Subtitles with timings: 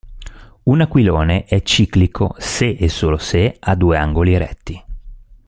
[0.63, 4.83] Un aquilone è ciclico se e solo se ha due angoli retti.